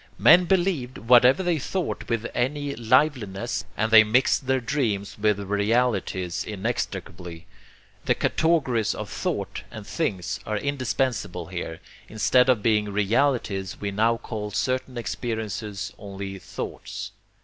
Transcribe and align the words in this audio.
Men 0.17 0.45
believed 0.45 0.97
whatever 0.97 1.43
they 1.43 1.59
thought 1.59 2.09
with 2.09 2.25
any 2.33 2.73
liveliness, 2.73 3.65
and 3.77 3.91
they 3.91 4.03
mixed 4.03 4.47
their 4.47 4.59
dreams 4.59 5.15
with 5.19 5.37
their 5.37 5.45
realities 5.45 6.43
inextricably. 6.43 7.45
The 8.05 8.15
categories 8.15 8.95
of 8.95 9.11
'thought' 9.11 9.61
and 9.69 9.85
'things' 9.85 10.39
are 10.43 10.57
indispensable 10.57 11.45
here 11.49 11.81
instead 12.09 12.49
of 12.49 12.63
being 12.63 12.89
realities 12.89 13.79
we 13.79 13.91
now 13.91 14.17
call 14.17 14.49
certain 14.49 14.97
experiences 14.97 15.93
only 15.99 16.39
'thoughts.' 16.39 17.11